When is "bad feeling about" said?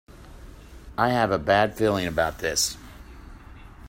1.37-2.39